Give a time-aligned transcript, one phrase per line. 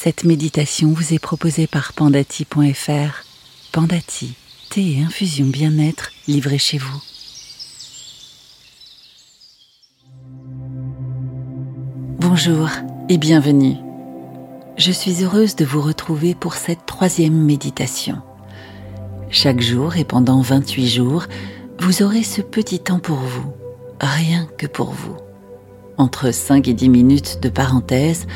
[0.00, 3.24] Cette méditation vous est proposée par pandati.fr.
[3.72, 4.34] Pandati,
[4.70, 7.02] thé et infusion bien-être livrés chez vous.
[12.20, 12.70] Bonjour
[13.08, 13.74] et bienvenue.
[14.76, 18.22] Je suis heureuse de vous retrouver pour cette troisième méditation.
[19.30, 21.26] Chaque jour et pendant 28 jours,
[21.80, 23.52] vous aurez ce petit temps pour vous,
[24.00, 25.16] rien que pour vous.
[25.96, 28.28] Entre 5 et 10 minutes de parenthèse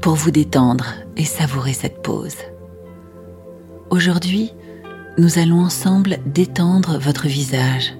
[0.00, 2.36] pour vous détendre et savourer cette pause.
[3.90, 4.52] Aujourd'hui,
[5.18, 7.94] nous allons ensemble détendre votre visage.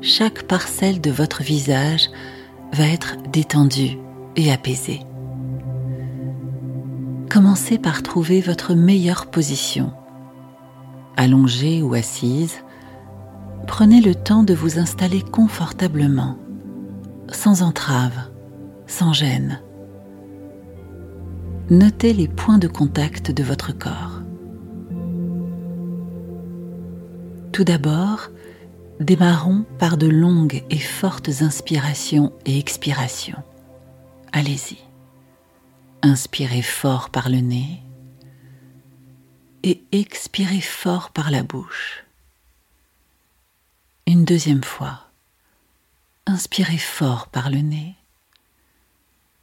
[0.00, 2.10] Chaque parcelle de votre visage
[2.72, 3.98] va être détendue
[4.36, 5.00] et apaisée.
[7.30, 9.92] Commencez par trouver votre meilleure position.
[11.16, 12.56] Allongée ou assise,
[13.66, 16.38] prenez le temps de vous installer confortablement,
[17.30, 18.30] sans entrave,
[18.86, 19.60] sans gêne.
[21.74, 24.22] Notez les points de contact de votre corps.
[27.50, 28.28] Tout d'abord,
[29.00, 33.42] démarrons par de longues et fortes inspirations et expirations.
[34.30, 34.78] Allez-y.
[36.02, 37.82] Inspirez fort par le nez
[39.64, 42.04] et expirez fort par la bouche.
[44.06, 45.08] Une deuxième fois.
[46.26, 47.96] Inspirez fort par le nez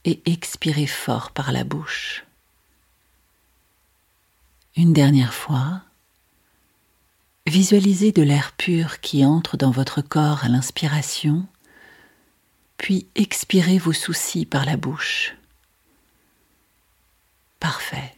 [0.06, 2.26] et expirez fort par la bouche.
[4.76, 5.82] Une dernière fois.
[7.48, 11.46] Visualisez de l'air pur qui entre dans votre corps à l'inspiration,
[12.78, 15.36] puis expirez vos soucis par la bouche.
[17.60, 18.16] Parfait.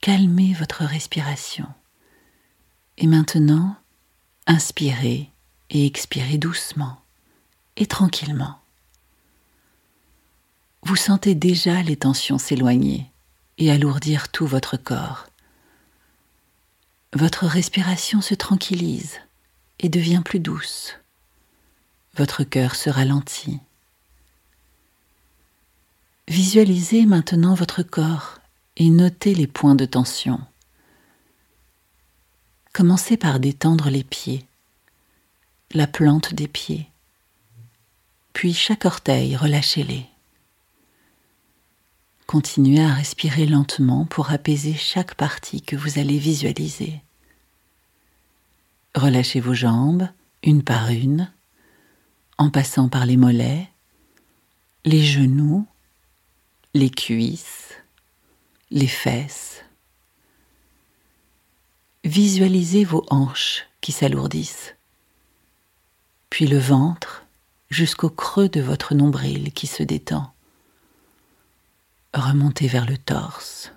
[0.00, 1.66] Calmez votre respiration.
[2.98, 3.76] Et maintenant,
[4.46, 5.30] inspirez
[5.70, 7.00] et expirez doucement
[7.76, 8.58] et tranquillement.
[10.84, 13.10] Vous sentez déjà les tensions s'éloigner
[13.56, 15.26] et alourdir tout votre corps.
[17.14, 19.18] Votre respiration se tranquillise
[19.78, 20.98] et devient plus douce.
[22.16, 23.60] Votre cœur se ralentit.
[26.28, 28.40] Visualisez maintenant votre corps
[28.76, 30.38] et notez les points de tension.
[32.74, 34.44] Commencez par détendre les pieds,
[35.72, 36.90] la plante des pieds,
[38.34, 40.06] puis chaque orteil, relâchez-les.
[42.26, 47.02] Continuez à respirer lentement pour apaiser chaque partie que vous allez visualiser.
[48.94, 50.08] Relâchez vos jambes
[50.44, 51.32] une par une,
[52.36, 53.68] en passant par les mollets,
[54.84, 55.66] les genoux,
[56.74, 57.72] les cuisses,
[58.70, 59.64] les fesses.
[62.04, 64.74] Visualisez vos hanches qui s'alourdissent,
[66.28, 67.24] puis le ventre
[67.70, 70.33] jusqu'au creux de votre nombril qui se détend.
[72.14, 73.72] Remontez vers le torse,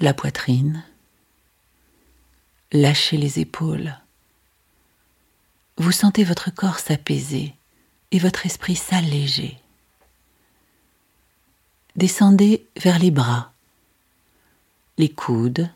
[0.00, 0.84] la poitrine,
[2.72, 3.96] lâchez les épaules.
[5.76, 7.54] Vous sentez votre corps s'apaiser
[8.10, 9.56] et votre esprit s'alléger.
[11.94, 13.52] Descendez vers les bras,
[14.98, 15.70] les coudes,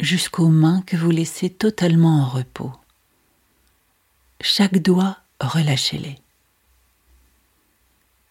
[0.00, 2.72] jusqu'aux mains que vous laissez totalement en repos.
[4.40, 6.18] Chaque doigt, relâchez-les.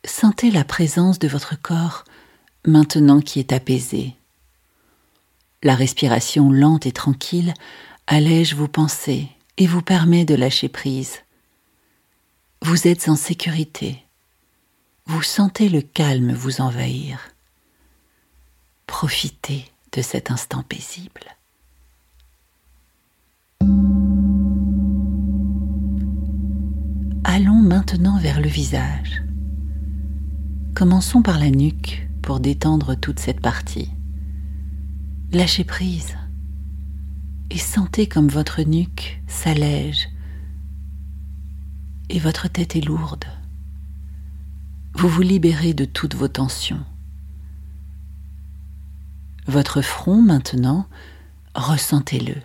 [0.06, 2.06] Sentez la présence de votre corps
[2.66, 4.16] maintenant qui est apaisé.
[5.62, 7.54] La respiration lente et tranquille
[8.08, 9.28] allège vos pensées
[9.58, 11.18] et vous permet de lâcher prise.
[12.62, 14.04] Vous êtes en sécurité.
[15.06, 17.20] Vous sentez le calme vous envahir.
[18.88, 21.36] Profitez de cet instant paisible.
[27.24, 29.22] Allons maintenant vers le visage.
[30.80, 33.92] Commençons par la nuque pour détendre toute cette partie.
[35.34, 36.16] Lâchez prise
[37.50, 40.08] et sentez comme votre nuque s'allège
[42.08, 43.26] et votre tête est lourde.
[44.94, 46.86] Vous vous libérez de toutes vos tensions.
[49.48, 50.88] Votre front maintenant,
[51.56, 52.36] ressentez-le.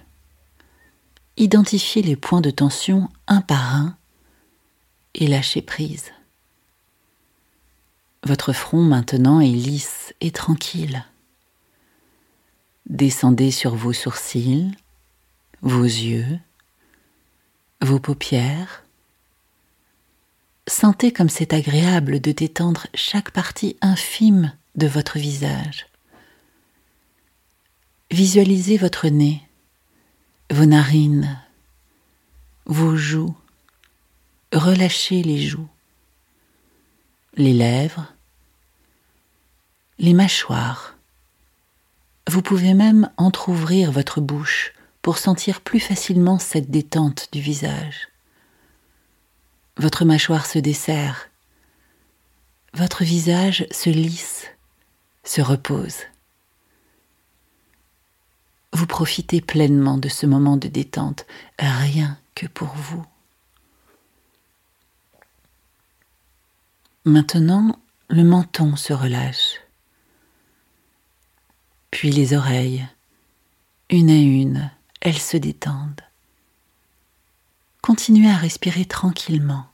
[1.37, 3.97] Identifiez les points de tension un par un
[5.15, 6.11] et lâchez prise.
[8.25, 11.05] Votre front maintenant est lisse et tranquille.
[12.87, 14.71] Descendez sur vos sourcils,
[15.61, 16.39] vos yeux,
[17.83, 18.85] vos paupières.
[20.67, 25.87] Sentez comme c'est agréable de détendre chaque partie infime de votre visage.
[28.11, 29.43] Visualisez votre nez,
[30.51, 31.39] vos narines,
[32.65, 33.35] vos joues.
[34.53, 35.69] Relâchez les joues,
[37.37, 38.14] les lèvres,
[39.99, 40.95] les mâchoires.
[42.29, 48.09] Vous pouvez même entr'ouvrir votre bouche pour sentir plus facilement cette détente du visage.
[49.77, 51.29] Votre mâchoire se desserre,
[52.73, 54.47] votre visage se lisse,
[55.23, 55.99] se repose.
[58.73, 61.27] Vous profitez pleinement de ce moment de détente,
[61.59, 63.05] rien que pour vous.
[67.05, 69.61] Maintenant, le menton se relâche,
[71.95, 72.85] puis les oreilles,
[73.89, 74.69] une à une,
[75.01, 76.01] elles se détendent.
[77.83, 79.69] Continuez à respirer tranquillement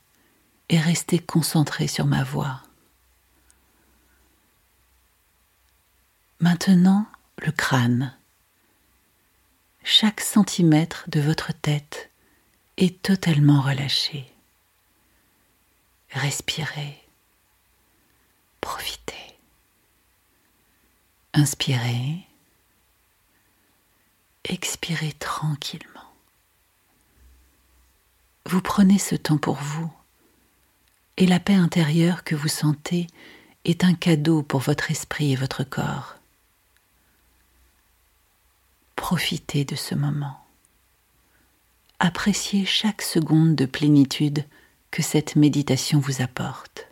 [0.69, 2.63] et restez concentré sur ma voix.
[6.41, 7.07] Maintenant,
[7.39, 8.15] le crâne.
[9.83, 12.11] Chaque centimètre de votre tête
[12.77, 14.31] est totalement relâché.
[16.11, 17.03] Respirez.
[18.61, 19.30] Profitez.
[21.33, 22.27] Inspirez.
[24.45, 26.13] Expirez tranquillement.
[28.47, 29.93] Vous prenez ce temps pour vous,
[31.17, 33.07] et la paix intérieure que vous sentez
[33.65, 36.17] est un cadeau pour votre esprit et votre corps.
[38.97, 40.45] Profitez de ce moment.
[42.01, 44.45] Appréciez chaque seconde de plénitude
[44.91, 46.90] que cette méditation vous apporte.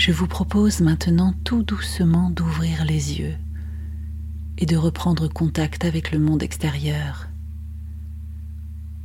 [0.00, 3.36] Je vous propose maintenant tout doucement d'ouvrir les yeux
[4.56, 7.28] et de reprendre contact avec le monde extérieur.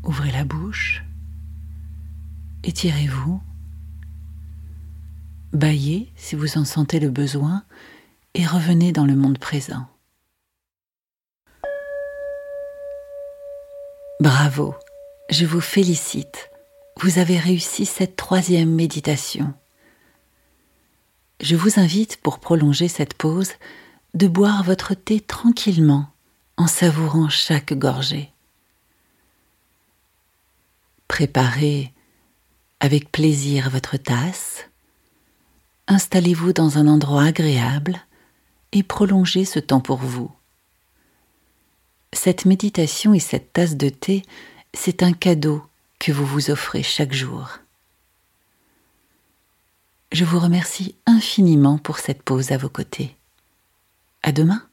[0.06, 1.04] Ouvrez la bouche,
[2.64, 3.42] étirez-vous,
[5.52, 7.66] baillez si vous en sentez le besoin
[8.34, 9.88] et revenez dans le monde présent.
[14.22, 14.76] Bravo,
[15.30, 16.52] je vous félicite,
[17.02, 19.54] vous avez réussi cette troisième méditation
[21.40, 23.52] je vous invite, pour prolonger cette pause,
[24.14, 26.08] de boire votre thé tranquillement
[26.58, 28.32] en savourant chaque gorgée.
[31.08, 31.92] Préparez
[32.80, 34.66] avec plaisir votre tasse,
[35.88, 38.00] installez-vous dans un endroit agréable
[38.72, 40.32] et prolongez ce temps pour vous.
[42.14, 44.24] Cette méditation et cette tasse de thé,
[44.74, 45.64] c'est un cadeau
[46.00, 47.60] que vous vous offrez chaque jour.
[50.12, 53.16] Je vous remercie infiniment pour cette pause à vos côtés.
[54.24, 54.68] À demain!